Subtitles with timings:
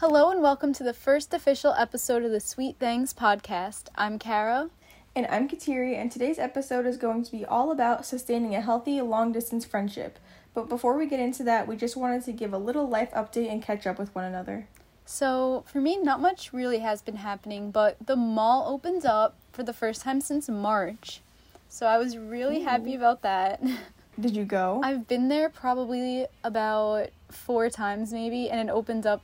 [0.00, 3.88] Hello and welcome to the first official episode of the Sweet Things podcast.
[3.96, 4.70] I'm Kara.
[5.16, 9.00] And I'm Kateri, and today's episode is going to be all about sustaining a healthy
[9.00, 10.20] long distance friendship.
[10.54, 13.50] But before we get into that, we just wanted to give a little life update
[13.50, 14.68] and catch up with one another.
[15.04, 19.64] So, for me, not much really has been happening, but the mall opens up for
[19.64, 21.22] the first time since March.
[21.68, 22.66] So, I was really Ooh.
[22.66, 23.60] happy about that.
[24.20, 24.80] Did you go?
[24.84, 29.22] I've been there probably about four times, maybe, and it opened up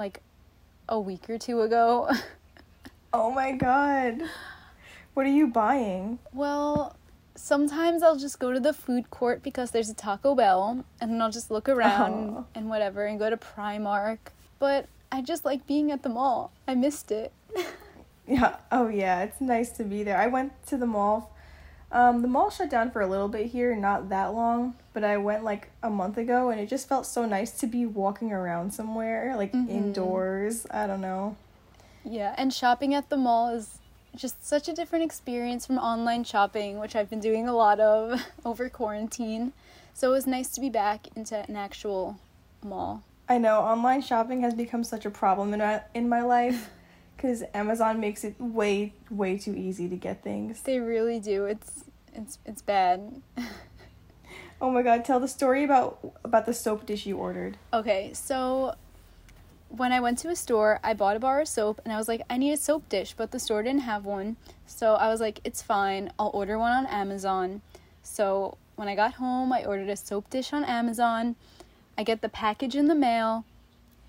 [0.00, 0.22] like
[0.88, 2.10] a week or two ago.
[3.12, 4.22] oh my god.
[5.12, 6.18] What are you buying?
[6.32, 6.96] Well,
[7.34, 11.20] sometimes I'll just go to the food court because there's a Taco Bell and then
[11.20, 12.46] I'll just look around oh.
[12.54, 14.18] and whatever and go to Primark.
[14.58, 16.50] But I just like being at the mall.
[16.66, 17.30] I missed it.
[18.26, 18.56] yeah.
[18.72, 20.16] Oh yeah, it's nice to be there.
[20.16, 21.36] I went to the mall.
[21.92, 25.16] Um, the mall shut down for a little bit here, not that long, but I
[25.16, 28.72] went like a month ago and it just felt so nice to be walking around
[28.72, 29.70] somewhere, like mm-hmm.
[29.70, 30.66] indoors.
[30.70, 31.36] I don't know.
[32.04, 33.78] Yeah, and shopping at the mall is
[34.14, 38.20] just such a different experience from online shopping, which I've been doing a lot of
[38.44, 39.52] over quarantine.
[39.92, 42.18] So it was nice to be back into an actual
[42.62, 43.02] mall.
[43.28, 46.70] I know online shopping has become such a problem in my, in my life
[47.20, 50.62] cuz Amazon makes it way way too easy to get things.
[50.62, 51.44] They really do.
[51.44, 53.22] It's it's it's bad.
[54.60, 57.56] oh my god, tell the story about about the soap dish you ordered.
[57.72, 58.74] Okay, so
[59.68, 62.08] when I went to a store, I bought a bar of soap and I was
[62.08, 64.36] like, I need a soap dish, but the store didn't have one.
[64.66, 67.62] So I was like, it's fine, I'll order one on Amazon.
[68.02, 71.36] So when I got home, I ordered a soap dish on Amazon.
[71.96, 73.44] I get the package in the mail,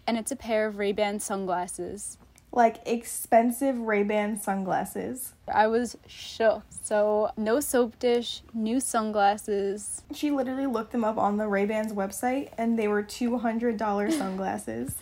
[0.08, 2.18] and it's a pair of Ray-Ban sunglasses.
[2.52, 5.34] Like expensive Ray-Ban sunglasses.
[5.54, 6.64] I was shook.
[6.84, 10.02] So, no soap dish, new sunglasses.
[10.14, 14.96] She literally looked them up on the Ray-Ban's website and they were $200 sunglasses.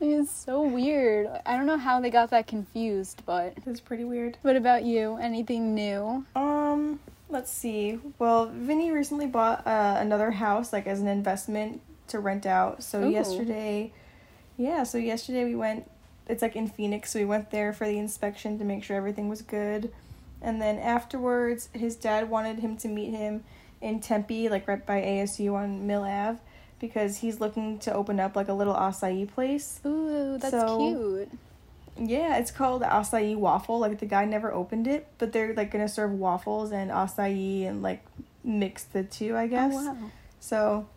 [0.00, 1.28] It's so weird.
[1.44, 4.38] I don't know how they got that confused, but it's pretty weird.
[4.40, 5.16] What about you?
[5.16, 6.24] Anything new?
[6.34, 7.98] Um, let's see.
[8.18, 12.82] Well, Vinny recently bought uh, another house like as an investment to rent out.
[12.82, 13.10] So Ooh.
[13.10, 13.92] yesterday,
[14.56, 15.90] yeah, so yesterday we went
[16.30, 19.28] it's like in Phoenix, so we went there for the inspection to make sure everything
[19.28, 19.92] was good.
[20.42, 23.44] And then afterwards, his dad wanted him to meet him
[23.80, 26.38] in Tempe, like right by ASU on Mill Ave
[26.80, 29.80] because he's looking to open up like a little acai place.
[29.86, 31.30] Ooh, that's so, cute.
[31.98, 33.78] Yeah, it's called acai waffle.
[33.78, 37.82] Like the guy never opened it, but they're like gonna serve waffles and acai and
[37.82, 38.04] like
[38.42, 39.74] mix the two, I oh, guess.
[39.76, 40.10] Oh, wow.
[40.40, 40.88] So,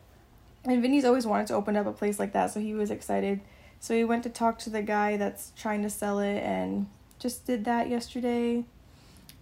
[0.63, 3.41] and Vinny's always wanted to open up a place like that, so he was excited.
[3.83, 6.87] So he went to talk to the guy that's trying to sell it and
[7.19, 8.63] just did that yesterday.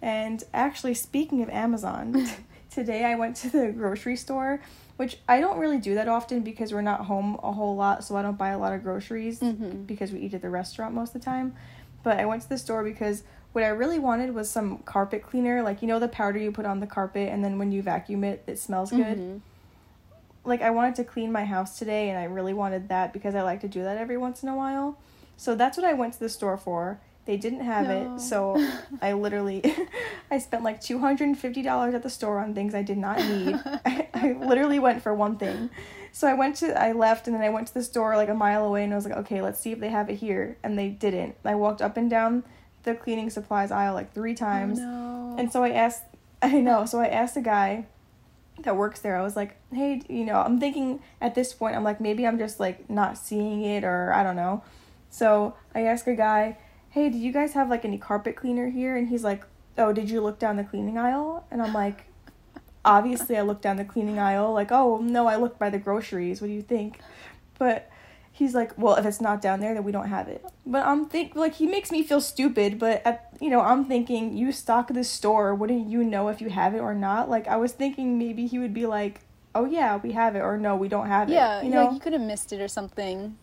[0.02, 2.26] And actually, speaking of Amazon,
[2.70, 4.60] today I went to the grocery store
[4.96, 8.16] which I don't really do that often because we're not home a whole lot, so
[8.16, 9.82] I don't buy a lot of groceries mm-hmm.
[9.82, 11.54] because we eat at the restaurant most of the time.
[12.02, 15.62] But I went to the store because what I really wanted was some carpet cleaner,
[15.62, 18.24] like you know the powder you put on the carpet and then when you vacuum
[18.24, 19.18] it it smells good.
[19.18, 19.38] Mm-hmm.
[20.44, 23.42] Like I wanted to clean my house today and I really wanted that because I
[23.42, 24.98] like to do that every once in a while.
[25.36, 27.00] So that's what I went to the store for.
[27.24, 28.16] They didn't have no.
[28.16, 28.68] it, so
[29.00, 29.62] I literally
[30.30, 32.98] I spent like two hundred and fifty dollars at the store on things I did
[32.98, 33.60] not need.
[33.64, 35.70] I, I literally went for one thing.
[36.10, 38.34] So I went to I left and then I went to the store like a
[38.34, 40.58] mile away and I was like, okay, let's see if they have it here.
[40.64, 41.36] And they didn't.
[41.44, 42.42] I walked up and down
[42.82, 44.80] the cleaning supplies aisle like three times.
[44.80, 45.36] Oh, no.
[45.38, 46.02] And so I asked
[46.42, 47.86] I know, so I asked a guy
[48.64, 49.16] that works there.
[49.16, 52.38] I was like, "Hey, you know, I'm thinking at this point I'm like maybe I'm
[52.38, 54.62] just like not seeing it or I don't know."
[55.10, 56.56] So, I asked a guy
[56.92, 58.96] hey, do you guys have like any carpet cleaner here?
[58.96, 59.44] And he's like,
[59.78, 61.46] oh, did you look down the cleaning aisle?
[61.50, 62.04] And I'm like,
[62.84, 64.52] obviously I looked down the cleaning aisle.
[64.52, 66.42] Like, oh, no, I looked by the groceries.
[66.42, 67.00] What do you think?
[67.58, 67.90] But
[68.32, 70.44] he's like, well, if it's not down there, then we don't have it.
[70.66, 72.78] But I'm think like he makes me feel stupid.
[72.78, 75.54] But at you know, I'm thinking you stock this store.
[75.54, 77.28] Wouldn't you know if you have it or not?
[77.28, 79.20] Like I was thinking maybe he would be like,
[79.54, 81.34] oh yeah, we have it, or no, we don't have it.
[81.34, 83.36] Yeah, you know, yeah, you could have missed it or something.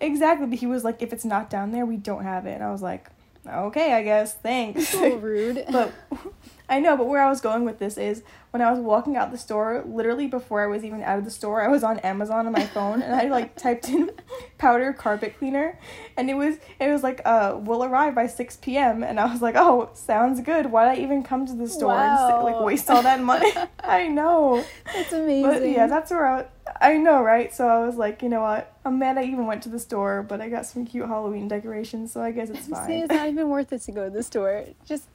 [0.00, 2.54] Exactly, but he was like, if it's not down there, we don't have it.
[2.54, 3.10] And I was like,
[3.46, 4.88] okay, I guess, thanks.
[4.88, 5.64] So rude.
[5.70, 5.92] but
[6.72, 9.30] I know, but where I was going with this is when I was walking out
[9.30, 12.46] the store, literally before I was even out of the store, I was on Amazon
[12.46, 14.10] on my phone and I like typed in
[14.56, 15.78] powder carpet cleaner
[16.16, 19.02] and it was it was like uh will arrive by 6 p.m.
[19.02, 20.72] and I was like, "Oh, sounds good.
[20.72, 22.36] Why'd I even come to the store wow.
[22.36, 24.64] and like waste all that money?" I know.
[24.94, 25.42] It's amazing.
[25.42, 26.46] But yeah, that's where I
[26.80, 27.54] I know, right?
[27.54, 28.74] So I was like, you know what?
[28.86, 32.12] I'm mad I even went to the store, but I got some cute Halloween decorations,
[32.12, 32.86] so I guess it's fine.
[32.86, 34.64] See, it's not even worth it to go to the store.
[34.86, 35.08] Just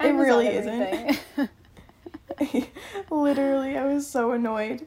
[0.00, 1.20] it really isn't.
[3.10, 4.86] Literally, I was so annoyed.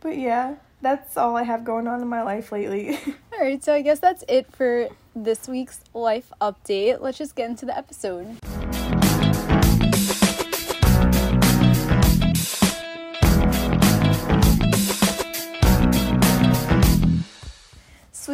[0.00, 0.56] But yeah.
[0.82, 2.98] that's all I have going on in my life lately.
[3.32, 7.00] all right, so I guess that's it for this week's life update.
[7.00, 8.38] Let's just get into the episode.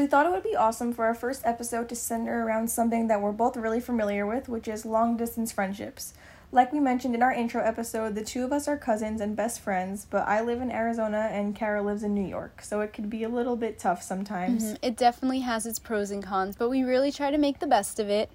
[0.06, 3.20] We thought it would be awesome for our first episode to center around something that
[3.20, 6.14] we're both really familiar with, which is long distance friendships.
[6.52, 9.58] Like we mentioned in our intro episode, the two of us are cousins and best
[9.58, 13.10] friends, but I live in Arizona and Kara lives in New York, so it could
[13.10, 14.62] be a little bit tough sometimes.
[14.62, 14.74] Mm-hmm.
[14.80, 17.98] It definitely has its pros and cons, but we really try to make the best
[17.98, 18.30] of it.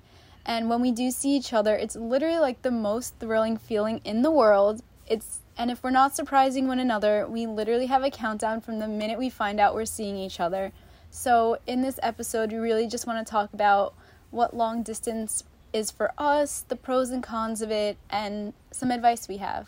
[0.46, 4.24] And when we do see each other, it's literally like the most thrilling feeling in
[4.24, 4.84] the world.
[5.08, 8.90] It's and if we're not surprising one another, we literally have a countdown from the
[8.90, 10.74] minute we find out we're seeing each other.
[11.14, 13.94] So, in this episode, we really just want to talk about
[14.30, 15.44] what long distance
[15.74, 19.68] is for us, the pros and cons of it, and some advice we have.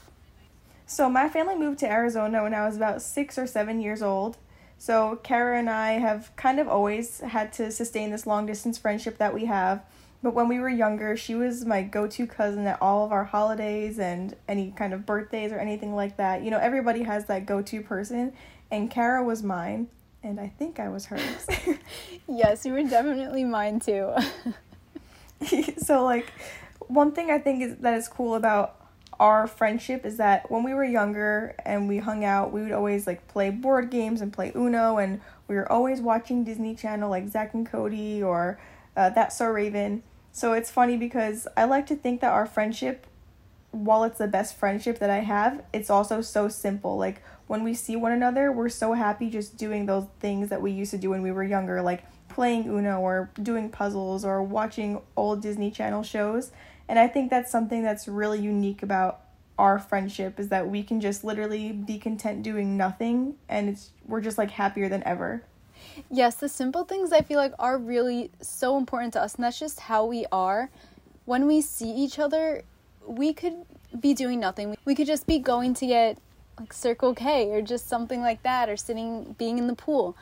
[0.86, 4.38] So, my family moved to Arizona when I was about six or seven years old.
[4.78, 9.18] So, Kara and I have kind of always had to sustain this long distance friendship
[9.18, 9.84] that we have.
[10.24, 13.26] But when we were younger, she was my go to cousin at all of our
[13.26, 16.42] holidays and any kind of birthdays or anything like that.
[16.42, 18.32] You know, everybody has that go to person,
[18.72, 19.90] and Kara was mine
[20.24, 21.48] and I think I was hers.
[22.28, 24.14] yes, you were definitely mine too.
[25.78, 26.32] so like
[26.88, 28.80] one thing I think is that is cool about
[29.20, 33.06] our friendship is that when we were younger and we hung out, we would always
[33.06, 37.30] like play board games and play Uno, and we were always watching Disney Channel like
[37.30, 38.60] Zack and Cody or
[38.96, 40.04] uh, That's So Raven.
[40.32, 43.06] So it's funny because I like to think that our friendship,
[43.72, 46.98] while it's the best friendship that I have, it's also so simple.
[46.98, 47.22] Like
[47.54, 50.90] when we see one another, we're so happy just doing those things that we used
[50.90, 55.44] to do when we were younger, like playing Uno or doing puzzles or watching old
[55.44, 56.52] Disney Channel shows.
[56.88, 59.20] And I think that's something that's really unique about
[59.60, 64.20] our friendship is that we can just literally be content doing nothing and it's we're
[64.20, 65.44] just like happier than ever.
[66.10, 69.60] Yes, the simple things I feel like are really so important to us and that's
[69.60, 70.72] just how we are.
[71.26, 72.64] When we see each other,
[73.06, 73.64] we could
[74.00, 74.76] be doing nothing.
[74.86, 76.18] We could just be going to get
[76.60, 80.16] like Circle K or just something like that or sitting being in the pool.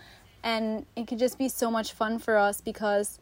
[0.44, 3.20] And it could just be so much fun for us because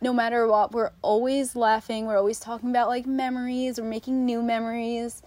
[0.00, 4.42] no matter what, we're always laughing, we're always talking about like memories, we're making new
[4.42, 5.22] memories.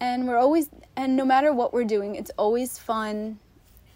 [0.00, 3.38] And we're always and no matter what we're doing, it's always fun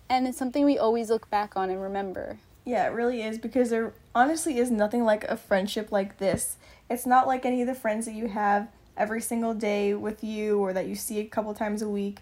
[0.08, 2.38] and it's something we always look back on and remember.
[2.64, 6.56] Yeah, it really is because there honestly is nothing like a friendship like this.
[6.90, 10.58] It's not like any of the friends that you have every single day with you
[10.58, 12.18] or that you see a couple times a week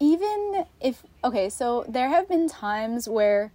[0.00, 3.52] even if okay, so there have been times where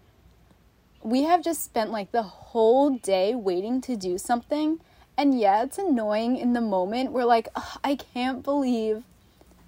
[1.01, 4.79] we have just spent like the whole day waiting to do something
[5.17, 7.11] and yeah, it's annoying in the moment.
[7.11, 7.49] We're like,
[7.83, 9.03] I can't believe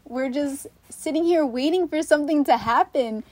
[0.06, 3.24] we're just sitting here waiting for something to happen.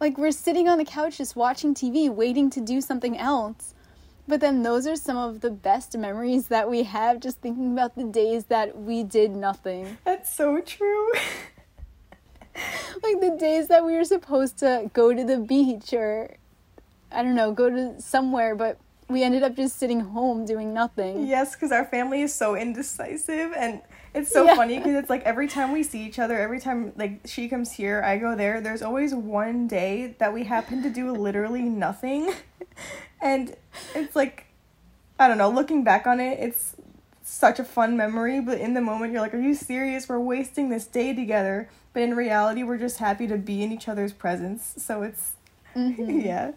[0.00, 3.74] Like we're sitting on the couch just watching TV, waiting to do something else.
[4.26, 7.94] But then those are some of the best memories that we have just thinking about
[7.94, 9.96] the days that we did nothing.
[10.04, 11.12] That's so true.
[13.02, 16.36] like the days that we were supposed to go to the beach or
[17.10, 18.78] I don't know, go to somewhere, but
[19.08, 21.26] we ended up just sitting home doing nothing.
[21.26, 23.80] Yes, because our family is so indecisive, and
[24.14, 24.54] it's so yeah.
[24.54, 27.72] funny because it's like every time we see each other, every time like she comes
[27.72, 28.60] here, I go there.
[28.60, 32.32] There's always one day that we happen to do literally nothing,
[33.22, 33.56] and
[33.94, 34.44] it's like
[35.18, 35.50] I don't know.
[35.50, 36.76] Looking back on it, it's
[37.28, 40.08] such a fun memory, but in the moment you're like, "Are you serious?
[40.08, 43.88] We're wasting this day together." But in reality, we're just happy to be in each
[43.88, 44.74] other's presence.
[44.78, 45.32] So it's,
[45.74, 46.20] mm-hmm.
[46.20, 46.52] yeah,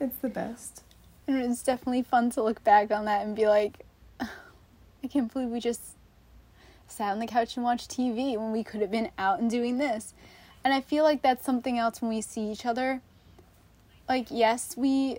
[0.00, 0.82] it's the best.
[1.26, 3.84] And it's definitely fun to look back on that and be like,
[4.20, 5.80] I can't believe we just
[6.86, 9.78] sat on the couch and watched TV when we could have been out and doing
[9.78, 10.14] this.
[10.62, 13.00] And I feel like that's something else when we see each other.
[14.08, 15.18] Like, yes, we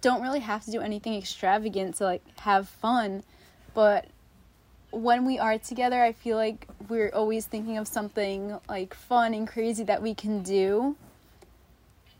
[0.00, 3.24] don't really have to do anything extravagant to like have fun,
[3.74, 4.06] but
[4.90, 9.48] when we are together, I feel like we're always thinking of something like fun and
[9.48, 10.96] crazy that we can do.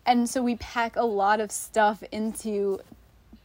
[0.06, 2.80] And so we pack a lot of stuff into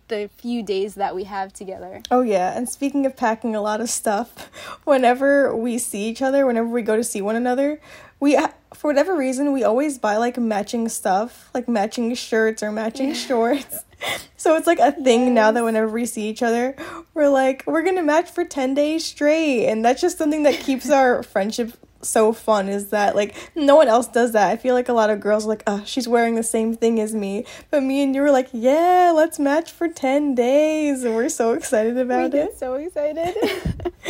[0.07, 2.01] the few days that we have together.
[2.09, 4.49] Oh yeah, and speaking of packing a lot of stuff,
[4.85, 7.79] whenever we see each other, whenever we go to see one another,
[8.19, 12.71] we uh, for whatever reason we always buy like matching stuff, like matching shirts or
[12.71, 13.83] matching shorts.
[14.37, 15.31] so it's like a thing yes.
[15.31, 16.75] now that whenever we see each other,
[17.13, 19.67] we're like, we're gonna match for 10 days straight.
[19.67, 23.87] And that's just something that keeps our friendship so fun is that like no one
[23.87, 24.49] else does that.
[24.49, 26.99] I feel like a lot of girls are like, oh, she's wearing the same thing
[26.99, 27.45] as me.
[27.71, 31.03] But me and you were like, yeah, let's match for 10 days.
[31.03, 32.57] And we're so excited about we it.
[32.57, 33.35] so excited.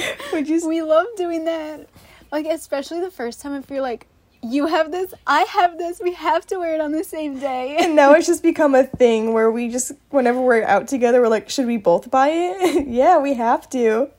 [0.34, 1.88] we just we love doing that.
[2.32, 4.08] Like especially the first time if you're like
[4.44, 7.78] you have this, I have this, we have to wear it on the same day.
[7.80, 11.28] And now it's just become a thing where we just, whenever we're out together, we're
[11.28, 12.88] like, should we both buy it?
[12.88, 14.10] yeah, we have to.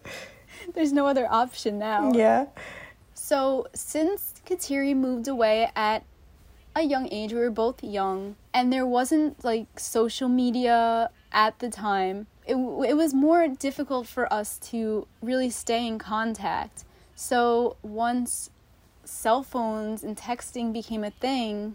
[0.75, 2.13] There's no other option now.
[2.13, 2.47] Yeah.
[3.15, 6.05] So, since Kateri moved away at
[6.75, 11.69] a young age, we were both young, and there wasn't like social media at the
[11.69, 12.27] time.
[12.47, 16.85] It, it was more difficult for us to really stay in contact.
[17.21, 18.51] So, once
[19.03, 21.75] cell phones and texting became a thing,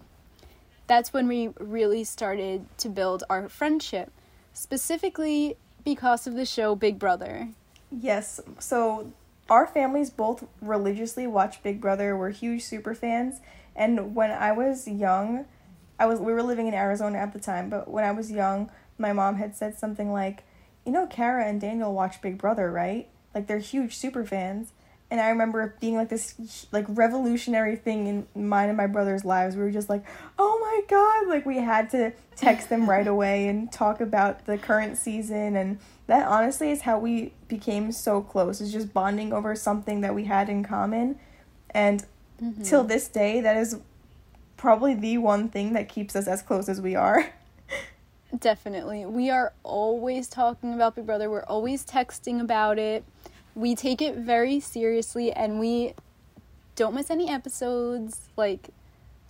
[0.87, 4.09] that's when we really started to build our friendship,
[4.53, 7.49] specifically because of the show Big Brother.
[7.91, 8.39] Yes.
[8.59, 9.11] So
[9.49, 12.15] our families both religiously watch Big Brother.
[12.15, 13.41] We're huge super fans.
[13.75, 15.43] And when I was young,
[15.99, 18.71] I was we were living in Arizona at the time, but when I was young,
[18.97, 20.45] my mom had said something like,
[20.85, 23.09] "You know, Kara and Daniel watch Big Brother, right?
[23.35, 24.71] Like they're huge super fans."
[25.13, 26.33] And I remember being like this
[26.71, 29.55] like revolutionary thing in mine and my brother's lives.
[29.55, 30.03] We were just like,
[30.39, 34.57] "Oh my god!" Like we had to text them right away and talk about the
[34.57, 35.77] current season, and
[36.07, 38.59] that honestly is how we became so close.
[38.59, 41.19] Is just bonding over something that we had in common,
[41.69, 42.03] and
[42.41, 42.63] mm-hmm.
[42.63, 43.77] till this day, that is
[44.57, 47.31] probably the one thing that keeps us as close as we are.
[48.39, 51.29] Definitely, we are always talking about Big Brother.
[51.29, 53.03] We're always texting about it
[53.55, 55.93] we take it very seriously and we
[56.75, 58.29] don't miss any episodes.
[58.35, 58.69] Like,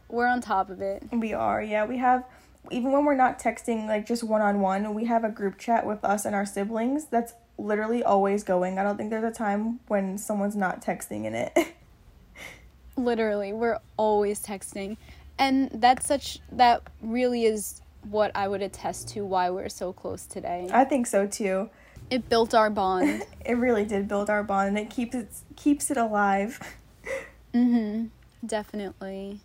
[0.10, 1.04] we're on top of it.
[1.12, 1.86] We are, yeah.
[1.86, 2.24] We have,
[2.72, 5.86] even when we're not texting, like just one on one, we have a group chat
[5.86, 8.80] with us and our siblings that's literally always going.
[8.80, 11.58] I don't think there's a time when someone's not texting in it.
[12.96, 14.98] literally, we're always texting.
[15.40, 20.26] And that's such, that really is what I would attest to why we're so close
[20.26, 20.70] today.
[20.72, 21.70] I think so too.
[22.14, 23.24] It built our bond.
[23.44, 26.60] it really did build our bond and it keeps it keeps it alive.
[27.56, 28.10] mhm.
[28.46, 29.40] Definitely.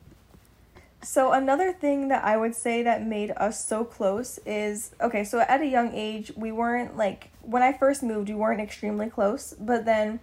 [1.03, 5.41] So another thing that I would say that made us so close is okay, so
[5.41, 9.55] at a young age we weren't like when I first moved we weren't extremely close,
[9.59, 10.21] but then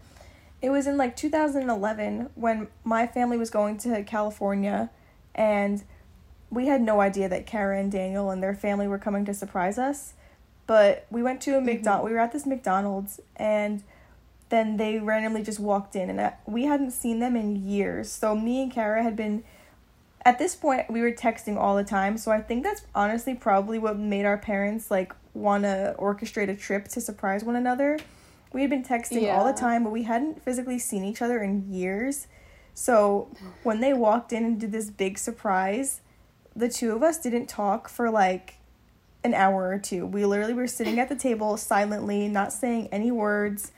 [0.61, 4.91] it was in like 2011 when my family was going to California
[5.33, 5.83] and
[6.51, 9.79] we had no idea that Kara and Daniel and their family were coming to surprise
[9.79, 10.13] us.
[10.67, 11.99] But we went to a McDonald.
[11.99, 12.07] Mm-hmm.
[12.07, 13.83] We were at this McDonald's, and
[14.49, 18.11] then they randomly just walked in, and uh, we hadn't seen them in years.
[18.11, 19.43] So me and Kara had been.
[20.23, 23.77] At this point, we were texting all the time, so I think that's honestly probably
[23.77, 27.99] what made our parents like want to orchestrate a trip to surprise one another.
[28.51, 29.37] We had been texting yeah.
[29.37, 32.25] all the time, but we hadn't physically seen each other in years.
[32.73, 33.29] So
[33.63, 36.01] when they walked in and did this big surprise,
[36.55, 38.55] the two of us didn't talk for like
[39.25, 40.05] an hour or two.
[40.05, 43.71] We literally were sitting at the table silently, not saying any words.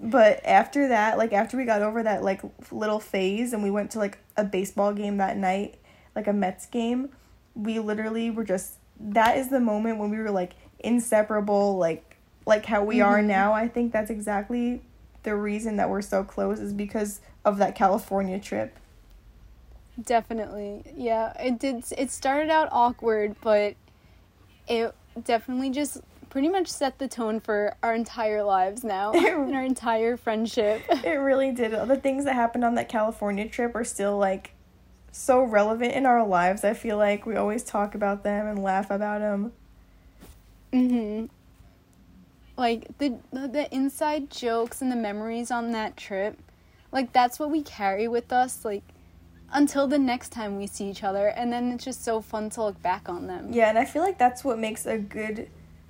[0.00, 2.40] But after that, like after we got over that like
[2.72, 5.76] little phase and we went to like a baseball game that night,
[6.16, 7.10] like a Mets game,
[7.54, 12.64] we literally were just that is the moment when we were like inseparable, like like
[12.64, 13.08] how we mm-hmm.
[13.08, 13.52] are now.
[13.52, 14.80] I think that's exactly
[15.22, 18.78] the reason that we're so close is because of that California trip.
[20.00, 20.82] Definitely.
[20.96, 23.74] Yeah, it did it started out awkward, but
[24.70, 26.00] it definitely just
[26.30, 30.80] pretty much set the tone for our entire lives now and our entire friendship.
[31.04, 31.74] It really did.
[31.74, 34.52] All The things that happened on that California trip are still like
[35.12, 36.62] so relevant in our lives.
[36.64, 39.52] I feel like we always talk about them and laugh about them.
[40.72, 41.28] Mhm.
[42.56, 46.38] Like the the inside jokes and the memories on that trip,
[46.92, 48.84] like that's what we carry with us like
[49.52, 52.62] until the next time we see each other and then it's just so fun to
[52.62, 53.52] look back on them.
[53.52, 55.48] Yeah and i feel like that's what makes a good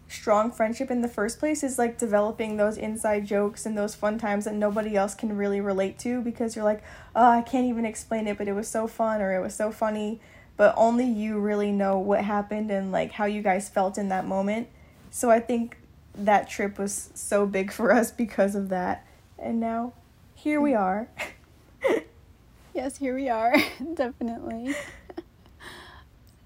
[0.09, 4.19] strong friendship in the first place is like developing those inside jokes and those fun
[4.19, 6.83] times that nobody else can really relate to because you're like
[7.15, 9.71] oh i can't even explain it but it was so fun or it was so
[9.71, 10.21] funny.
[10.57, 14.27] But only you really know what happened and like how you guys felt in that
[14.27, 14.69] moment.
[15.11, 15.79] So i think
[16.15, 19.07] that trip was so big for us because of that.
[19.39, 19.93] And now
[20.35, 20.81] here we mm.
[20.81, 21.09] are
[22.83, 23.55] Yes, here we are.
[23.95, 24.75] Definitely.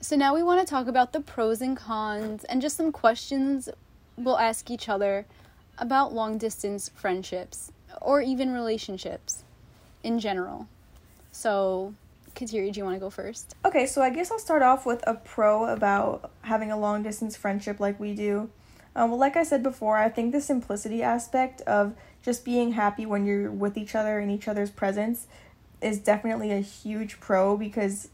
[0.01, 3.69] so now we want to talk about the pros and cons and just some questions
[4.17, 5.27] we'll ask each other
[5.79, 9.45] about long distance friendships or even relationships
[10.03, 10.67] in general.
[11.31, 11.95] So,
[12.35, 13.55] Kateri, do you want to go first?
[13.65, 17.37] Okay, so I guess I'll start off with a pro about having a long distance
[17.37, 18.51] friendship like we do.
[18.97, 23.07] Um, well, like I said before, I think the simplicity aspect of just being happy
[23.07, 25.29] when you're with each other in each other's presence
[25.85, 28.09] is definitely a huge pro because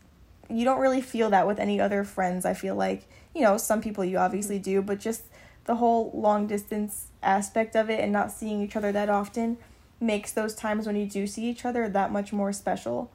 [0.49, 2.45] you don't really feel that with any other friends.
[2.45, 5.23] I feel like, you know, some people you obviously do, but just
[5.65, 9.59] the whole long distance aspect of it and not seeing each other that often
[10.01, 13.11] makes those times when you do see each other that much more special.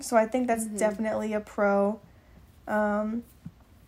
[0.00, 0.78] So I think that's Mhm.
[0.78, 2.00] definitely a pro.
[2.66, 3.22] Um,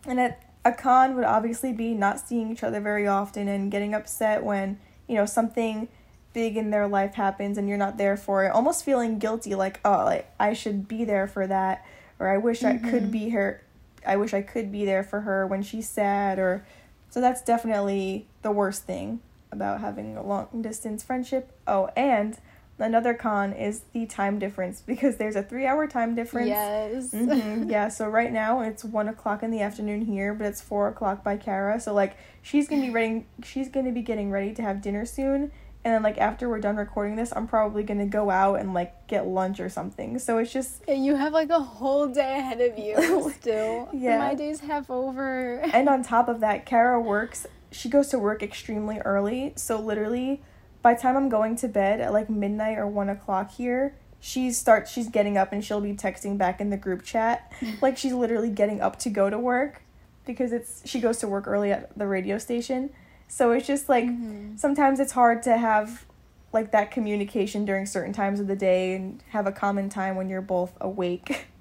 [0.07, 3.93] and a, a con would obviously be not seeing each other very often and getting
[3.93, 5.87] upset when, you know, something
[6.33, 8.49] big in their life happens and you're not there for it.
[8.49, 11.85] Almost feeling guilty like, oh, like I should be there for that
[12.19, 13.11] or I wish I could Mhm.
[13.11, 13.61] be her
[14.05, 16.65] I wish I could be there for her when she's sad or
[17.09, 19.19] so that's definitely the worst thing
[19.51, 21.51] about having a long distance friendship.
[21.67, 22.37] Oh, and
[22.79, 26.47] another con is the time difference because there's a three hour time difference.
[26.49, 27.11] Yes.
[27.11, 30.87] hmm Yeah, so right now it's one o'clock in the afternoon here, but it's four
[30.87, 31.79] o'clock by Kara.
[31.79, 35.51] So like she's gonna be ready she's gonna be getting ready to have dinner soon.
[35.83, 39.07] And then like after we're done recording this, I'm probably gonna go out and like
[39.07, 40.19] get lunch or something.
[40.19, 43.89] So it's just Yeah, you have like a whole day ahead of you still.
[43.91, 44.19] Yeah.
[44.19, 45.55] My day's half over.
[45.73, 47.47] and on top of that, Kara works.
[47.71, 50.41] She goes to work extremely early, so literally,
[50.81, 54.51] by the time I'm going to bed at like midnight or one o'clock here, she
[54.51, 54.91] starts.
[54.91, 58.49] She's getting up and she'll be texting back in the group chat, like she's literally
[58.49, 59.81] getting up to go to work,
[60.25, 62.91] because it's she goes to work early at the radio station.
[63.31, 64.59] So it's just like Mhm.
[64.59, 66.05] sometimes it's hard to have
[66.51, 70.29] like that communication during certain times of the day and have a common time when
[70.29, 71.47] you're both awake.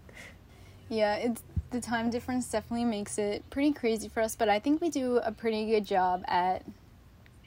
[0.93, 4.81] Yeah, it's the time difference definitely makes it pretty crazy for us, but I think
[4.81, 6.65] we do a pretty good job at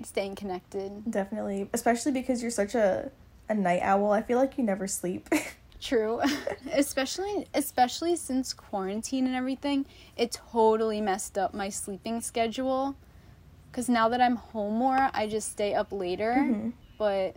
[0.01, 1.11] staying connected.
[1.11, 3.11] Definitely, especially because you're such a
[3.49, 4.13] a night owl.
[4.13, 5.27] I feel like you never sleep.
[5.81, 6.21] True.
[6.71, 12.95] especially especially since quarantine and everything, it totally messed up my sleeping schedule.
[13.73, 16.35] Cuz now that I'm home more, I just stay up later.
[16.37, 16.73] Mhm.
[16.97, 17.35] But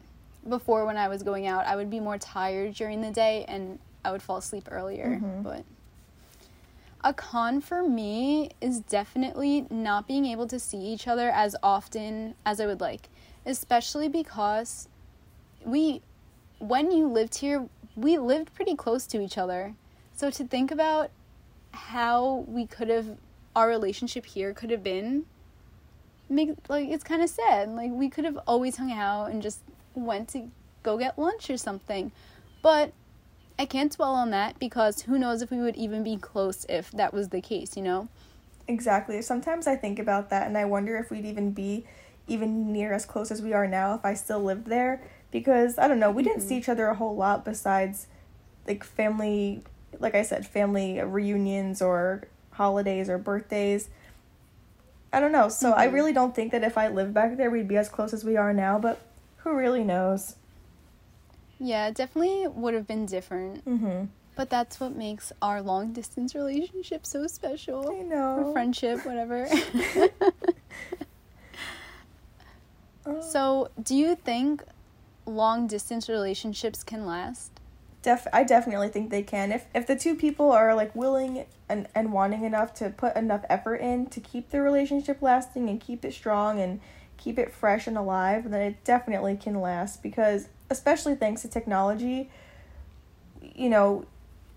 [0.49, 3.78] before when I was going out, I would be more tired during the day and
[4.05, 5.19] I would fall asleep earlier.
[5.21, 5.43] Mhm.
[5.43, 5.64] But
[7.02, 12.35] a con for me is definitely not being able to see each other as often
[12.45, 13.09] as I would like,
[13.45, 14.88] especially because
[15.64, 16.02] we
[16.59, 19.75] when you lived here, we lived pretty close to each other.
[20.14, 21.11] So to think about
[21.73, 23.19] how we could have
[23.54, 25.26] our relationship here could have been
[26.28, 27.71] make like it's kind of sad.
[27.71, 29.60] Like we could have always hung out and just
[29.95, 30.50] went to
[30.82, 32.12] go get lunch or something.
[32.62, 32.93] But
[33.58, 36.91] I can't dwell on that because who knows if we would even be close if
[36.93, 38.08] that was the case, you know?
[38.69, 39.23] Exactly.
[39.23, 41.84] Sometimes I think about that and I wonder if we'd even be
[42.28, 45.86] even near as close as we are now if I still lived there because I
[45.86, 46.58] don't know, we didn't see mm-hmm.
[46.58, 48.08] each other a whole lot besides
[48.67, 49.62] like family
[49.99, 53.89] like I said, family reunions or holidays or birthdays.
[55.12, 55.49] I don't know.
[55.49, 55.92] So I Mhm.
[55.92, 58.36] really don't think that if I lived back there we'd be as close as we
[58.36, 59.00] are now, but
[59.38, 60.36] who really knows?
[61.58, 63.64] Yeah, definitely would have been different.
[63.64, 64.08] Mhm.
[64.34, 67.90] But that's what makes our long distance relationship so special.
[67.90, 68.49] I know.
[68.49, 69.49] Or friendship, whatever.
[73.21, 74.64] So, do you think
[75.26, 77.52] long distance relationships can last?
[78.06, 79.50] Def- I definitely think they can.
[79.50, 83.45] If if the two people are like willing and, and wanting enough to put enough
[83.50, 86.78] effort in to keep the relationship lasting and keep it strong and
[87.16, 92.30] keep it fresh and alive, then it definitely can last because especially thanks to technology,
[93.40, 94.06] you know,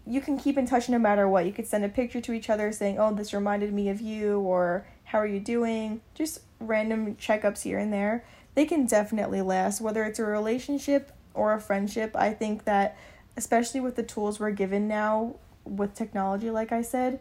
[0.06, 1.48] you can keep in touch no matter what.
[1.48, 4.42] You could send a picture to each other saying, "Oh, this reminded me of you,"
[4.42, 8.24] or "How are you doing?" Just random checkups here and there.
[8.54, 12.16] They can definitely last, whether it's a relationship or a friendship.
[12.16, 12.96] I think that,
[13.38, 17.20] especially with the tools we're given now with technology, like I said,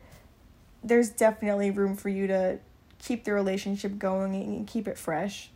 [0.83, 2.59] there's definitely room for you to
[2.99, 5.51] keep the relationship going and keep it fresh.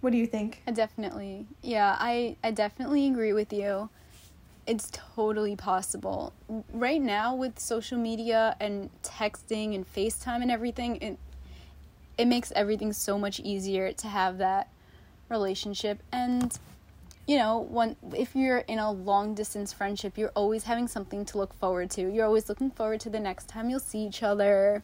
[0.00, 0.62] What do you think?
[0.66, 3.88] I definitely, yeah, I, I definitely agree with you.
[4.66, 6.32] It's totally possible.
[6.72, 11.18] Right now, with social media and texting and FaceTime and everything, it,
[12.18, 14.68] it makes everything so much easier to have that
[15.28, 16.02] relationship.
[16.12, 16.58] And,
[17.26, 21.38] you know, when, if you're in a long distance friendship, you're always having something to
[21.38, 22.02] look forward to.
[22.10, 24.82] You're always looking forward to the next time you'll see each other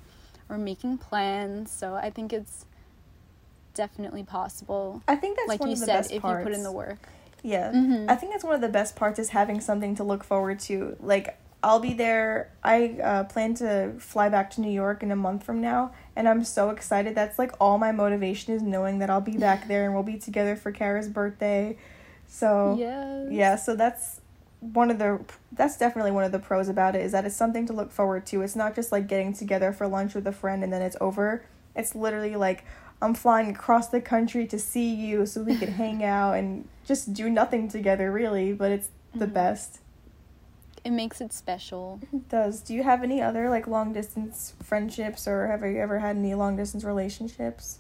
[0.49, 1.71] or making plans.
[1.71, 2.67] So I think it's
[3.75, 6.41] definitely possible I think that's like one you of the said, best if parts.
[6.41, 6.99] you put in the work.
[7.43, 7.73] Yeah.
[7.73, 8.09] Mhm.
[8.11, 10.97] I think that's one of the best parts is having something to look forward to.
[11.01, 12.51] Like I'll be there.
[12.65, 16.29] I uh, plan to fly back to New York in a month from now, and
[16.29, 17.15] I'm so excited.
[17.15, 20.19] That's like all my motivation is knowing that I'll be back there and we'll be
[20.19, 21.77] together for Kara's birthday.
[22.33, 23.31] So Yes.
[23.31, 24.21] yeah, so that's
[24.61, 25.21] one of the
[25.53, 28.25] that's definitely one of the pros about it is that it's something to look forward
[28.27, 28.41] to.
[28.41, 31.45] It's not just like getting together for lunch with a friend and then it's over.
[31.77, 32.65] It's literally like
[33.03, 37.13] I'm flying across the country to see you so we could hang out and just
[37.13, 39.35] do nothing together really, but it's the Mhm.
[39.35, 39.81] best.
[40.85, 42.01] It makes it special.
[42.15, 42.63] It does.
[42.63, 46.35] Do you have any other like long distance friendships or have you ever had any
[46.35, 47.79] long distance relationships?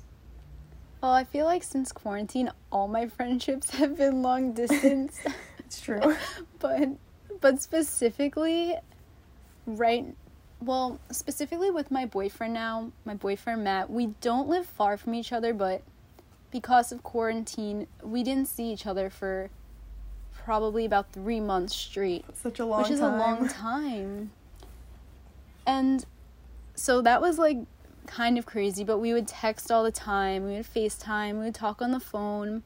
[1.02, 5.20] Well, I feel like since quarantine, all my friendships have been long distance.
[5.58, 6.00] It's true.
[6.58, 6.90] but
[7.40, 8.76] but specifically,
[9.64, 10.14] right
[10.60, 15.32] well, specifically with my boyfriend now, my boyfriend Matt, we don't live far from each
[15.32, 15.82] other, but
[16.50, 19.48] because of quarantine, we didn't see each other for
[20.44, 22.26] probably about three months straight.
[22.34, 23.14] Such a long which is time.
[23.14, 24.30] a long time.
[25.66, 26.04] And
[26.74, 27.58] so that was like
[28.06, 31.54] kind of crazy, but we would text all the time, we would FaceTime, we would
[31.54, 32.62] talk on the phone.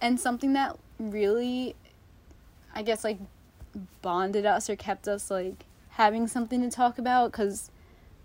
[0.00, 1.74] And something that really,
[2.74, 3.18] I guess, like
[4.02, 7.70] bonded us or kept us like having something to talk about because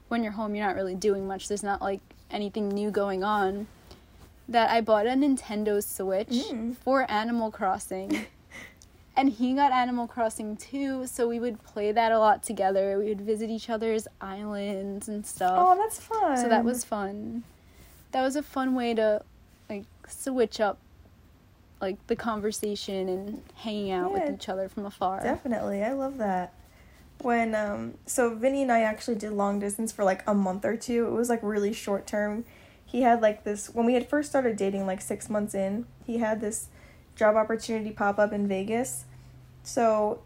[0.07, 1.47] when you're home, you're not really doing much.
[1.47, 3.67] There's not like anything new going on.
[4.47, 6.75] That I bought a Nintendo Switch Mm.
[6.77, 8.25] for Animal Crossing.
[9.23, 12.99] And he got Animal Crossing too, so we would play that a lot together.
[12.99, 15.53] We would visit each other's islands and stuff.
[15.55, 16.35] Oh, that's fun.
[16.35, 17.45] So that was fun.
[18.11, 19.23] That was a fun way to
[19.69, 20.77] like switch up
[21.79, 25.23] like the conversation and hanging out Yeah, with each other from afar.
[25.23, 25.81] Definitely.
[25.81, 26.53] I love that.
[27.21, 30.75] When um so Vinny and I actually did long distance for like a month or
[30.75, 31.07] two.
[31.07, 32.43] It was like really short term.
[32.85, 36.17] He had like this when we had first started dating like 6 months in, he
[36.17, 36.67] had this
[37.15, 39.05] job opportunity pop up in Vegas.
[39.63, 40.19] So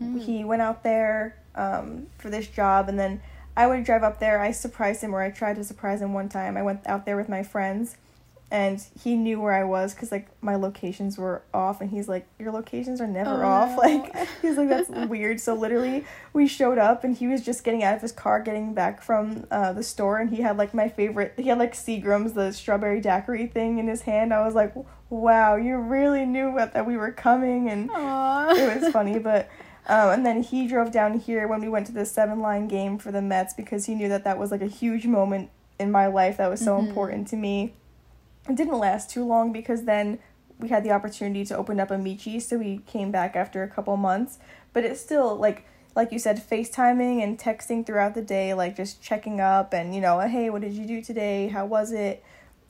[0.00, 0.22] Mm.
[0.22, 3.20] he went out there um for this job and then
[3.56, 4.40] I would drive up there.
[4.40, 6.56] I surprised him or I tried to surprise him one time.
[6.56, 7.96] I went out there with my friends
[8.52, 12.26] and he knew where I was because like my locations were off, and he's like,
[12.36, 13.76] "Your locations are never Oh, off." no.
[13.82, 17.84] Like he's like, "That's weird." So literally, we showed up, and he was just getting
[17.84, 20.88] out of his car, getting back from uh, the store, and he had like my
[20.88, 21.34] favorite.
[21.36, 24.34] He had like Seagram's, the strawberry daiquiri thing in his hand.
[24.34, 24.74] I was like,
[25.10, 28.56] "Wow, you really knew what, that we were coming," and Aww.
[28.56, 29.48] it was funny, but.
[29.88, 32.96] Um, and then he drove down here when we went to the seven line game
[32.96, 36.06] for the Mets because he knew that that was like a huge moment in my
[36.06, 36.88] life that was so Mhm.
[36.88, 37.74] important to me.
[38.48, 40.20] It didn't last too long because then
[40.60, 43.68] we had the opportunity to open up a Michi, so we came back after a
[43.68, 44.38] couple months.
[44.72, 45.64] But it's still like
[45.96, 50.00] like you said, FaceTiming and texting throughout the day, like just checking up and you
[50.00, 51.48] know, hey, what did you do today?
[51.48, 52.22] How was it?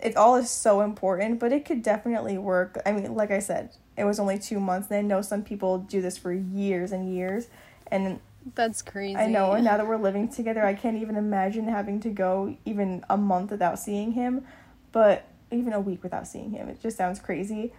[0.03, 2.81] It all is so important, but it could definitely work.
[2.87, 5.79] I mean, like I said, it was only two months, and I know some people
[5.79, 7.49] do this for years and years.
[7.89, 8.21] And
[8.55, 9.17] That's crazy.
[9.17, 12.57] I know, and now that we're living together, I can't even imagine having to go
[12.65, 14.47] even a month without seeing him,
[14.93, 16.69] but even a week without seeing him.
[16.69, 17.73] It just sounds crazy.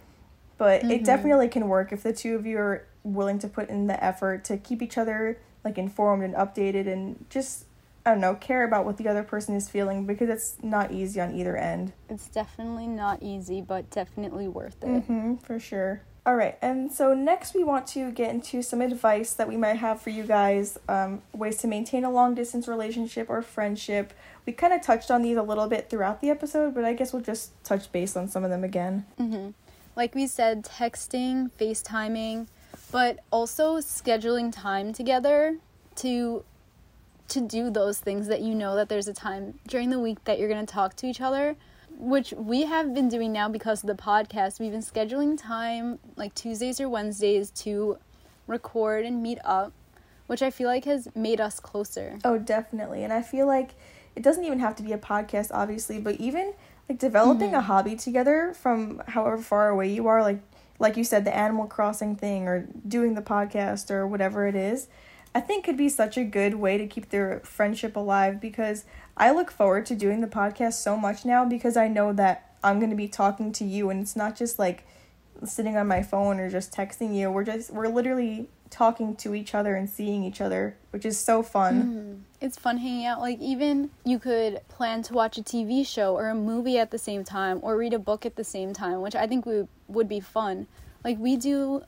[0.58, 1.04] But it Mhm.
[1.04, 4.44] definitely can work if the two of you are willing to put in the effort
[4.44, 7.64] to keep each other like informed and updated and just
[8.04, 11.20] I don't know, care about what the other person is feeling because it's not easy
[11.20, 11.92] on either end.
[12.08, 14.88] It's definitely not easy, but definitely worth it.
[14.88, 16.02] Mm-hmm, for sure.
[16.24, 19.74] All right, and so next we want to get into some advice that we might
[19.74, 24.12] have for you guys, um, ways to maintain a long distance relationship or friendship.
[24.46, 27.12] We kind of touched on these a little bit throughout the episode, but I guess
[27.12, 29.04] we'll just touch base on some of them again.
[29.18, 29.50] hmm
[29.96, 32.46] Like we said, texting, FaceTiming,
[32.92, 35.58] but also scheduling time together
[35.96, 36.44] to
[37.28, 40.38] to do those things that you know that there's a time during the week that
[40.38, 41.56] you're going to talk to each other,
[41.98, 44.60] which we have been doing now because of the podcast.
[44.60, 47.98] We've been scheduling time like Tuesdays or Wednesdays to
[48.46, 49.72] record and meet up,
[50.26, 52.18] which I feel like has made us closer.
[52.24, 53.04] Oh, definitely.
[53.04, 53.74] And I feel like
[54.14, 56.52] it doesn't even have to be a podcast, obviously, but even
[56.88, 57.58] like developing Mhm.
[57.58, 60.40] a hobby together from however far away you are, like
[60.78, 64.88] like you said, the Animal Crossing thing or doing the podcast or whatever it is,
[65.34, 68.84] I think could be such a good way to keep their friendship alive because
[69.16, 72.78] I look forward to doing the podcast so much now because I know that I'm
[72.78, 74.84] going to be talking to you and it's not just like
[75.44, 77.30] sitting on my phone or just texting you.
[77.30, 81.42] We're just we're literally talking to each other and seeing each other, which is so
[81.42, 81.82] fun.
[81.82, 82.46] Mhm.
[82.46, 83.20] It's fun hanging out.
[83.20, 86.98] Like, even you could plan to watch a TV show or a movie at the
[86.98, 90.08] same time or read a book at the same time, which I think would, would
[90.08, 90.68] be fun.
[91.04, 91.82] Like, we do,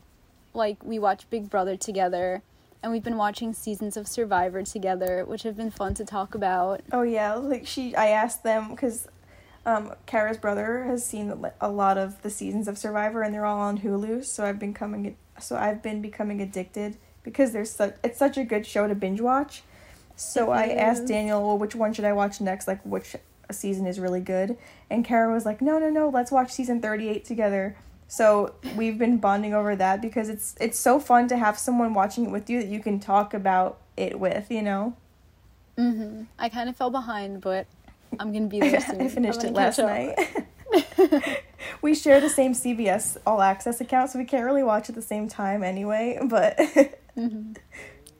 [0.52, 2.42] like, we watch Big Brother together,
[2.84, 6.82] and we've been watching seasons of Survivor together, which have been fun to talk about.
[6.92, 9.08] Oh yeah, like she, I asked them because
[9.64, 13.60] um, Kara's brother has seen a lot of the seasons of Survivor, and they're all
[13.60, 14.22] on Hulu.
[14.22, 18.44] So I've been coming, so I've been becoming addicted because there's such it's such a
[18.44, 19.62] good show to binge watch.
[20.14, 21.08] So It I asked.
[21.08, 22.68] Daniel, well, which one should I watch next?
[22.68, 23.16] Like which
[23.50, 24.58] season is really good?
[24.90, 27.76] And Kara was like, no, no, no, let's watch season thirty eight together.
[28.08, 32.26] So we've been bonding over that because it's it's so fun to have someone watching
[32.26, 34.94] it with you that you can talk about it with, you know.
[35.76, 37.66] hmm I kind of fell behind, but
[38.20, 39.00] I'm gonna be there soon.
[39.02, 40.14] I finished it last night.
[41.82, 45.02] we share the same CBS All Access account, so we can't really watch at the
[45.02, 46.18] same time anyway.
[46.24, 46.58] But
[47.14, 47.52] hmm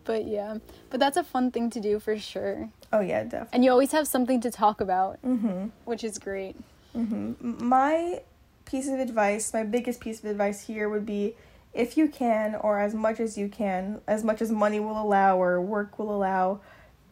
[0.05, 0.59] But yeah,
[0.91, 2.71] but that's a fun thing to do for sure.
[2.93, 3.49] oh yeah, definitely.
[3.53, 5.71] And you always have something to talk about, Mhm.
[5.85, 6.57] which is great.
[6.97, 7.61] Mhm.
[7.61, 8.21] My
[8.65, 11.35] piece of advice, my biggest piece of advice here would be,
[11.73, 15.41] if you can, or as much as you can, as much as money will allow
[15.41, 16.61] or work will allow,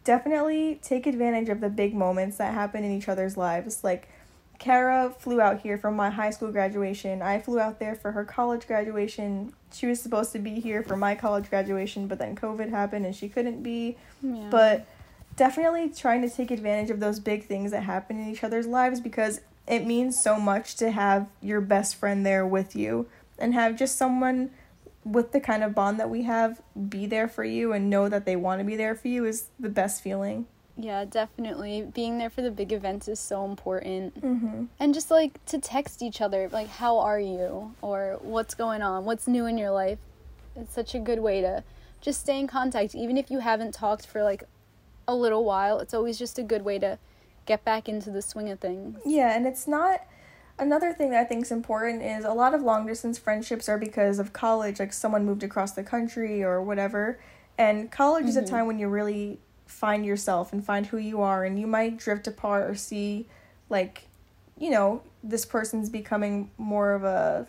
[0.04, 3.84] definitely take advantage of the big moments that happen in each other's lives.
[3.84, 4.08] Like,
[4.58, 7.20] Kara flew out here for my high school graduation.
[7.20, 9.52] I flew out there for her college graduation.
[9.72, 13.14] She was supposed to be here for my college graduation, but then COVID happened and
[13.14, 13.96] she couldn't be.
[14.22, 14.48] Yeah.
[14.50, 14.86] But
[15.34, 19.00] definitely trying to take advantage of those big things that happen in each other's lives
[19.00, 23.76] because it means so much to have your best friend there with you and have
[23.76, 24.50] just someone
[25.04, 28.24] with the kind of bond that we have be there for you and know that
[28.24, 30.46] they want to be there for you is the best feeling.
[30.76, 31.82] Yeah, definitely.
[31.82, 34.20] Being there for the big events is so important.
[34.20, 34.64] Mm-hmm.
[34.80, 37.74] And just like to text each other, like, how are you?
[37.82, 39.04] Or what's going on?
[39.04, 39.98] What's new in your life?
[40.56, 41.62] It's such a good way to
[42.00, 42.94] just stay in contact.
[42.94, 44.44] Even if you haven't talked for like
[45.06, 46.98] a little while, it's always just a good way to
[47.46, 48.98] get back into the swing of things.
[49.04, 50.00] Yeah, and it's not
[50.58, 53.78] another thing that I think is important is a lot of long distance friendships are
[53.78, 57.18] because of college, like someone moved across the country or whatever.
[57.58, 58.28] And college mm-hmm.
[58.28, 58.54] is a mm-hmm.
[58.54, 62.26] time when you really find yourself and find who you are, and you might drift
[62.26, 63.26] apart or see,
[63.68, 64.08] like,
[64.58, 67.48] you know, this person's becoming more of a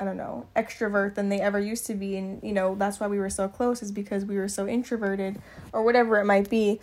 [0.00, 2.16] I don't know, extrovert than they ever used to be.
[2.16, 5.40] And, you know, that's why we were so close, is because we were so introverted
[5.72, 6.80] or whatever it might be.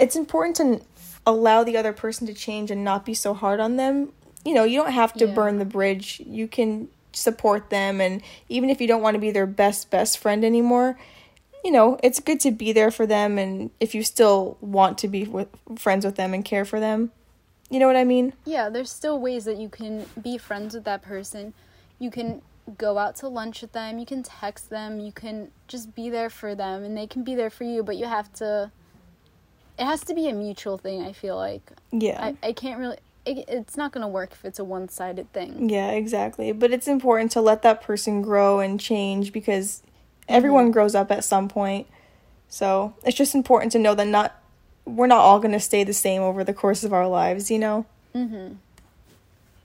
[0.00, 0.80] It's important to
[1.28, 4.12] allow the other person to change and not be so hard on them
[4.44, 5.34] you know, you don't have to yeah.
[5.34, 6.22] burn the bridge.
[6.24, 10.18] You can support them and even if you don't want to be their best best
[10.18, 10.98] friend anymore,
[11.64, 15.08] you know, it's good to be there for them and if you still want to
[15.08, 17.10] be with friends with them and care for them.
[17.68, 18.32] You know what I mean?
[18.46, 21.52] Yeah, there's still ways that you can be friends with that person.
[21.98, 22.40] You can
[22.78, 26.30] go out to lunch with them, you can text them, you can just be there
[26.30, 28.70] for them and they can be there for you, but you have to
[29.78, 31.72] it has to be a mutual thing, I feel like.
[31.92, 32.22] Yeah.
[32.42, 35.32] I, I can't really it, it's not going to work if it's a one sided
[35.32, 35.68] thing.
[35.68, 36.52] Yeah, exactly.
[36.52, 39.82] But it's important to let that person grow and change because
[40.28, 40.72] everyone mm-hmm.
[40.72, 41.86] grows up at some point.
[42.48, 44.34] So it's just important to know that not
[44.84, 47.58] we're not all going to stay the same over the course of our lives, you
[47.58, 47.84] know?
[48.14, 48.54] Mm-hmm.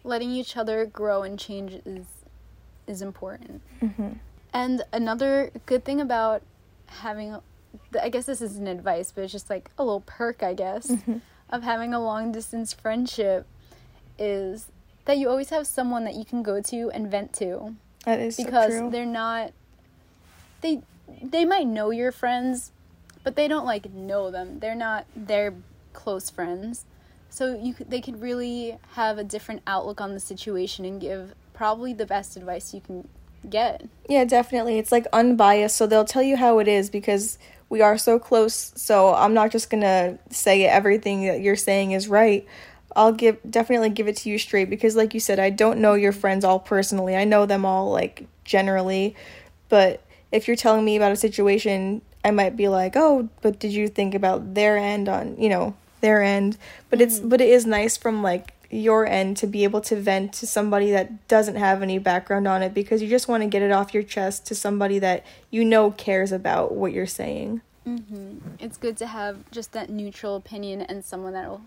[0.04, 2.06] Letting each other grow and change is
[2.86, 3.62] is important.
[3.82, 4.10] Mm-hmm.
[4.54, 6.44] And another good thing about
[6.88, 7.38] having,
[8.02, 11.18] I guess this isn't advice, but it's just like a little perk, I guess, mm-hmm.
[11.50, 13.46] of having a long distance friendship
[14.18, 14.68] is
[15.06, 17.76] that you always have someone that you can go to and vent to.
[18.06, 19.54] That is because so they're not
[20.62, 20.82] they
[21.22, 22.72] they might know your friends,
[23.24, 24.60] but they don't like know them.
[24.60, 25.54] They're not their
[25.94, 26.86] close friends.
[27.30, 31.94] So you they could really have a different outlook on the situation and give probably
[31.94, 33.08] the best advice you can
[33.50, 33.88] get.
[34.08, 34.80] Yeah, definitely.
[34.80, 37.38] It's like unbiased, so they'll tell you how it is because
[37.74, 38.72] we are so close.
[38.76, 42.46] So I'm not just to say everything that you're saying is right.
[42.96, 45.96] I'll give definitely give it to you straight because like you said, I don't know
[45.96, 47.16] your friends all personally.
[47.16, 49.16] I know them all like generally,
[49.70, 53.74] but if you're telling me about a situation, I might be like, "Oh, but did
[53.74, 56.58] you think about their end on, you know, their end?"
[56.92, 57.08] But mm-hmm.
[57.08, 60.48] it's but it is nice from like your end to be able to vent to
[60.48, 63.72] somebody that doesn't have any background on it because you just want to get it
[63.72, 67.62] off your chest to somebody that you know cares about what you're saying.
[67.88, 68.38] Mm-hmm.
[68.60, 71.62] It's good to have just that neutral opinion and someone that'll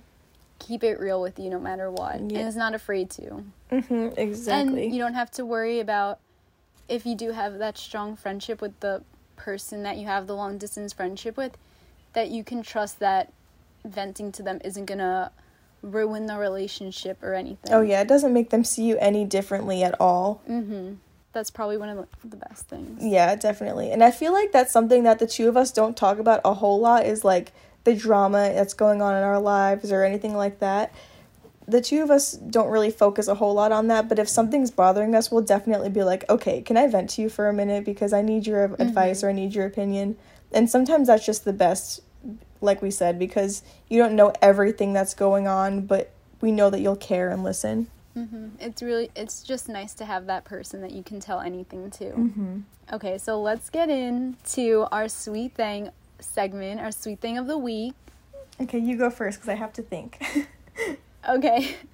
[0.59, 2.39] keep it real with you no matter what yeah.
[2.39, 3.45] and is not afraid to.
[3.71, 4.85] Mm-hmm, exactly.
[4.85, 6.19] And you don't have to worry about
[6.89, 9.03] if you do have that strong friendship with the
[9.37, 11.57] person that you have the long distance friendship with,
[12.15, 13.33] that you can trust that
[13.85, 15.31] venting to them isn't gonna
[15.83, 17.73] ruin the relationship or anything.
[17.73, 20.43] Oh yeah, it doesn't make them see you any differently at all.
[20.49, 20.95] Mm-hmm.
[21.33, 23.05] That's probably one of the best things.
[23.05, 23.91] Yeah, definitely.
[23.91, 26.55] And I feel like that's something that the two of us don't talk about a
[26.55, 27.53] whole lot is like
[27.85, 30.95] the drama that's going on in our lives or anything like that.
[31.69, 34.71] The two of us don't really focus a whole lot on that, but if something's
[34.71, 37.85] bothering us, we'll definitely be like, okay, can I vent to you for a minute
[37.85, 38.81] because I need your mm-hmm.
[38.81, 40.17] advice or I need your opinion?
[40.53, 42.01] And sometimes that's just the best,
[42.61, 46.81] like we said, because you don't know everything that's going on, but we know that
[46.81, 47.89] you'll care and listen.
[48.17, 48.49] Mm-hmm.
[48.61, 52.05] It's really, it's just nice to have that person that you can tell anything to.
[52.05, 52.59] Mm-hmm.
[52.93, 55.91] Okay, so let's get into our sweet thing
[56.21, 57.95] segment, our sweet thing of the week.
[58.61, 60.23] Okay, you go first because I have to think.
[61.29, 61.77] okay.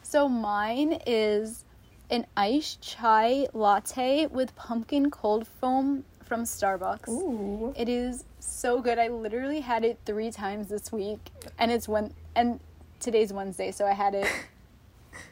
[0.00, 1.66] So mine is
[2.08, 7.08] an iced chai latte with pumpkin cold foam from Starbucks.
[7.10, 7.74] Ooh.
[7.76, 8.98] It is so good.
[8.98, 12.60] I literally had it three times this week, and it's one and
[13.00, 14.26] today's Wednesday, so I had it.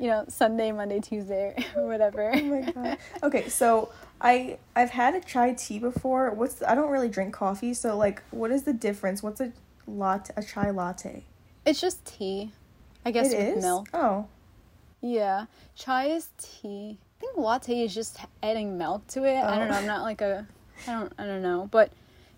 [0.01, 2.33] You know, Sunday, Monday, Tuesday, or whatever.
[2.35, 2.99] Oh my god.
[3.23, 6.31] Okay, so I I've had a chai tea before.
[6.33, 9.23] What's the, I don't really drink coffee, so like, what is the difference?
[9.23, 9.53] What's a
[9.87, 10.35] latte?
[10.37, 11.23] A chai latte?
[11.65, 12.51] It's just tea,
[13.05, 13.65] I guess it with is?
[13.65, 13.89] milk.
[13.95, 14.27] Oh,
[15.01, 16.99] yeah, chai is tea.
[16.99, 19.41] I think latte is just adding milk to it.
[19.41, 19.47] Oh.
[19.47, 19.75] I don't know.
[19.75, 19.79] Oh.
[19.79, 20.47] I'm not like a
[20.89, 21.93] I don't I don't know, but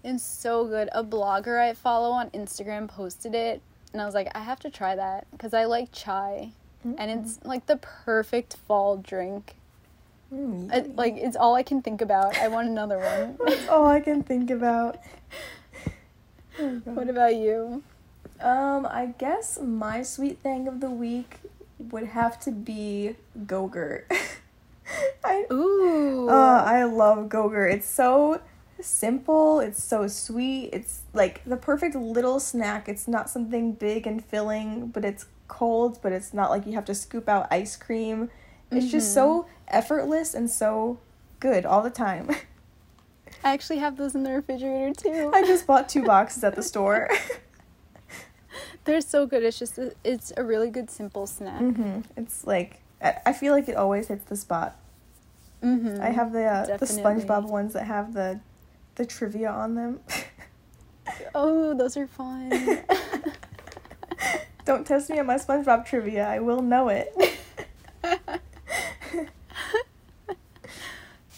[0.09, 0.89] it's so good.
[0.93, 3.61] A blogger I follow on Instagram posted it,
[3.93, 6.53] and I was like, I have to try that because I like chai,
[6.87, 6.95] mm-hmm.
[6.99, 9.55] and it's like the perfect fall drink.
[10.33, 12.37] Mm, I, like it's all I can think about.
[12.39, 13.39] I want another one.
[13.47, 14.99] That's all I can think about.
[16.61, 17.83] Oh, what about you?
[18.41, 21.39] Um, I guess my sweet thing of the week
[21.79, 23.17] would have to be
[23.47, 24.11] Go-Gurt.
[25.25, 26.29] I, Ooh.
[26.29, 27.73] Uh, I love Go-Gurt.
[27.73, 28.41] It's so
[28.81, 30.71] simple, it's so sweet.
[30.73, 32.89] It's like the perfect little snack.
[32.89, 36.85] It's not something big and filling, but it's cold, but it's not like you have
[36.87, 38.31] to scoop out ice cream.
[38.71, 38.91] It's mm-hmm.
[38.91, 39.51] just so mm-hmm.
[39.69, 40.99] effortless and so
[41.41, 42.31] good all the time.
[43.45, 45.31] I actually have those in the refrigerator too.
[45.35, 47.09] I just bought two boxes at the store.
[48.85, 49.43] They're so good.
[49.43, 51.61] It's just a, it's a really good simple snack.
[51.61, 52.01] Mm-hmm.
[52.17, 54.77] It's like I feel like it always hits the spot.
[55.63, 56.01] Mm-hmm.
[56.01, 58.41] I have the uh, the SpongeBob ones that have the
[58.99, 60.01] the trivia on them.
[61.35, 62.51] oh, those are fun.
[64.67, 66.29] Don't test me on my SpongeBob trivia.
[66.29, 67.17] I will know it.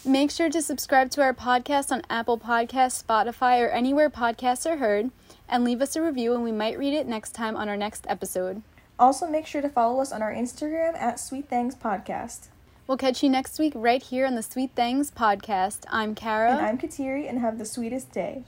[0.03, 4.77] Make sure to subscribe to our podcast on Apple Podcasts, Spotify, or anywhere podcasts are
[4.77, 5.11] heard,
[5.47, 8.05] and leave us a review, and we might read it next time on our next
[8.09, 8.63] episode.
[8.99, 12.47] Also, make sure to follow us on our Instagram at Sweet Things Podcast.
[12.87, 15.85] We'll catch you next week right here on the Sweet Things Podcast.
[15.89, 16.51] I'm Kara.
[16.51, 18.43] And I'm Kateri, and have the sweetest day.